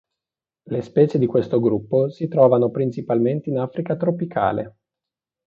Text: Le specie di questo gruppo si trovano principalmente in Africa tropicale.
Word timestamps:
Le 0.63 0.81
specie 0.81 1.19
di 1.19 1.27
questo 1.27 1.59
gruppo 1.59 2.09
si 2.09 2.27
trovano 2.27 2.71
principalmente 2.71 3.51
in 3.51 3.59
Africa 3.59 3.95
tropicale. 3.95 4.77